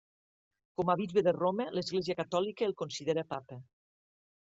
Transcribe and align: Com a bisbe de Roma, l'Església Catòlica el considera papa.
Com 0.79 0.91
a 0.93 0.95
bisbe 1.01 1.23
de 1.27 1.33
Roma, 1.35 1.67
l'Església 1.79 2.15
Catòlica 2.21 2.65
el 2.69 2.73
considera 2.81 3.25
papa. 3.35 3.59